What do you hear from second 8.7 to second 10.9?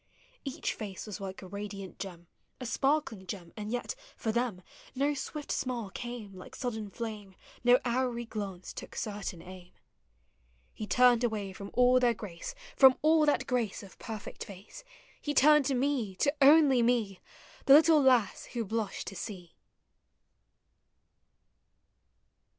took certain aim. 208 no/: ms or no mi:. He